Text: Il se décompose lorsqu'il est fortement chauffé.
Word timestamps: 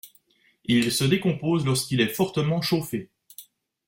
Il 0.65 0.91
se 0.91 1.03
décompose 1.03 1.63
lorsqu'il 1.63 2.01
est 2.01 2.07
fortement 2.11 2.59
chauffé. 2.63 3.11